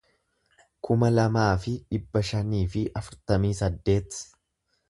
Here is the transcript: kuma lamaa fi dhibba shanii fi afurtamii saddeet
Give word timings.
kuma 0.87 1.09
lamaa 1.17 1.51
fi 1.65 1.75
dhibba 1.97 2.23
shanii 2.31 2.65
fi 2.77 2.85
afurtamii 3.03 3.55
saddeet 3.63 4.21